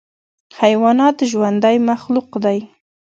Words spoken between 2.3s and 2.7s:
دی.